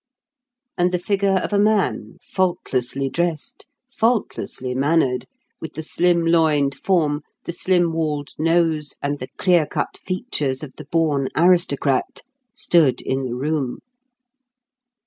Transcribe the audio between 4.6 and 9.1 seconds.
mannered, with the slim loined form, the slim walled nose,